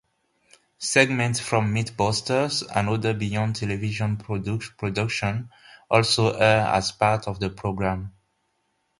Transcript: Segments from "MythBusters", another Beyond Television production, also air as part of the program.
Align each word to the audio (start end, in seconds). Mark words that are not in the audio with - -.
Segments 0.79 1.39
from 1.39 1.71
"MythBusters", 1.75 2.63
another 2.75 3.13
Beyond 3.13 3.57
Television 3.57 4.17
production, 4.17 5.51
also 5.91 6.31
air 6.31 6.65
as 6.69 6.91
part 6.91 7.27
of 7.27 7.39
the 7.39 7.51
program. 7.51 8.11